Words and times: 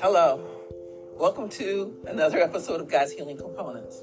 Hello. 0.00 0.44
Welcome 1.16 1.48
to 1.50 1.96
another 2.06 2.40
episode 2.40 2.82
of 2.82 2.90
God's 2.90 3.12
Healing 3.12 3.38
Components. 3.38 4.02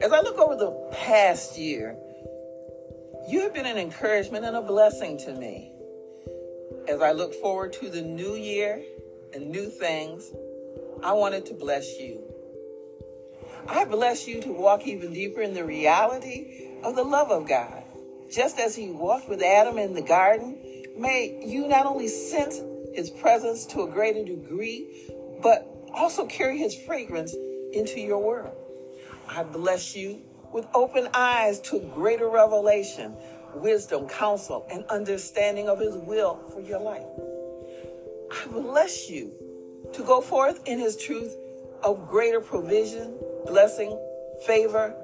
As 0.00 0.12
I 0.12 0.20
look 0.20 0.38
over 0.38 0.54
the 0.54 0.70
past 0.92 1.58
year, 1.58 1.96
you 3.28 3.40
have 3.40 3.52
been 3.52 3.66
an 3.66 3.78
encouragement 3.78 4.44
and 4.44 4.54
a 4.54 4.62
blessing 4.62 5.18
to 5.18 5.34
me. 5.34 5.72
As 6.86 7.02
I 7.02 7.10
look 7.10 7.34
forward 7.34 7.72
to 7.74 7.88
the 7.88 8.02
new 8.02 8.34
year 8.34 8.80
and 9.34 9.50
new 9.50 9.68
things, 9.70 10.30
I 11.02 11.14
wanted 11.14 11.46
to 11.46 11.54
bless 11.54 11.98
you. 11.98 12.22
I 13.66 13.86
bless 13.86 14.28
you 14.28 14.40
to 14.42 14.52
walk 14.52 14.86
even 14.86 15.12
deeper 15.12 15.40
in 15.42 15.54
the 15.54 15.64
reality 15.64 16.68
of 16.84 16.94
the 16.94 17.02
love 17.02 17.32
of 17.32 17.48
God. 17.48 17.81
Just 18.32 18.58
as 18.58 18.74
He 18.74 18.90
walked 18.90 19.28
with 19.28 19.42
Adam 19.42 19.78
in 19.78 19.94
the 19.94 20.02
garden, 20.02 20.58
may 20.96 21.38
you 21.44 21.68
not 21.68 21.84
only 21.84 22.08
sense 22.08 22.60
His 22.94 23.10
presence 23.10 23.66
to 23.66 23.82
a 23.82 23.86
greater 23.88 24.24
degree, 24.24 25.10
but 25.42 25.68
also 25.92 26.26
carry 26.26 26.58
His 26.58 26.74
fragrance 26.74 27.34
into 27.72 28.00
your 28.00 28.18
world. 28.18 28.56
I 29.28 29.42
bless 29.42 29.94
you 29.94 30.22
with 30.52 30.66
open 30.74 31.08
eyes 31.14 31.60
to 31.60 31.80
greater 31.94 32.28
revelation, 32.28 33.14
wisdom, 33.54 34.08
counsel, 34.08 34.66
and 34.70 34.84
understanding 34.86 35.68
of 35.68 35.78
His 35.78 35.94
will 35.94 36.40
for 36.52 36.60
your 36.60 36.80
life. 36.80 37.06
I 38.30 38.46
bless 38.50 39.10
you 39.10 39.32
to 39.92 40.02
go 40.02 40.22
forth 40.22 40.66
in 40.66 40.78
His 40.78 40.96
truth 40.96 41.36
of 41.82 42.08
greater 42.08 42.40
provision, 42.40 43.18
blessing, 43.46 43.98
favor, 44.46 44.94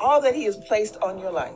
all 0.00 0.20
that 0.22 0.34
He 0.34 0.44
has 0.44 0.56
placed 0.56 0.96
on 0.96 1.18
your 1.18 1.30
life. 1.30 1.54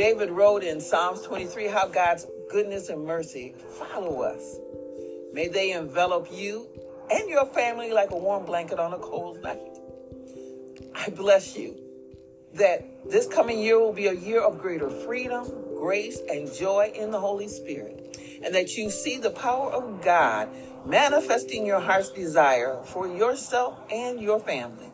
David 0.00 0.30
wrote 0.30 0.62
in 0.62 0.80
Psalms 0.80 1.20
23 1.20 1.66
how 1.66 1.86
God's 1.86 2.26
goodness 2.50 2.88
and 2.88 3.04
mercy 3.04 3.54
follow 3.78 4.22
us. 4.22 4.56
May 5.34 5.46
they 5.46 5.72
envelop 5.72 6.28
you 6.32 6.68
and 7.10 7.28
your 7.28 7.44
family 7.44 7.92
like 7.92 8.10
a 8.10 8.16
warm 8.16 8.46
blanket 8.46 8.78
on 8.78 8.94
a 8.94 8.98
cold 8.98 9.42
night. 9.42 9.60
I 10.94 11.10
bless 11.10 11.54
you 11.54 11.76
that 12.54 13.10
this 13.10 13.26
coming 13.26 13.60
year 13.60 13.78
will 13.78 13.92
be 13.92 14.06
a 14.06 14.14
year 14.14 14.40
of 14.40 14.58
greater 14.58 14.88
freedom, 14.88 15.46
grace, 15.76 16.18
and 16.30 16.50
joy 16.50 16.90
in 16.94 17.10
the 17.10 17.20
Holy 17.20 17.48
Spirit, 17.48 18.16
and 18.42 18.54
that 18.54 18.78
you 18.78 18.88
see 18.88 19.18
the 19.18 19.28
power 19.28 19.70
of 19.70 20.02
God 20.02 20.48
manifesting 20.86 21.66
your 21.66 21.80
heart's 21.80 22.08
desire 22.08 22.80
for 22.84 23.06
yourself 23.06 23.78
and 23.92 24.18
your 24.18 24.40
family. 24.40 24.90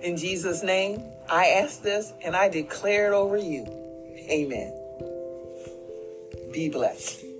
In 0.00 0.16
Jesus' 0.16 0.62
name, 0.62 1.02
I 1.28 1.46
ask 1.46 1.82
this 1.82 2.12
and 2.24 2.36
I 2.36 2.48
declare 2.48 3.12
it 3.12 3.12
over 3.12 3.36
you. 3.36 3.82
Amen. 4.28 4.72
Be 6.52 6.68
blessed. 6.68 7.35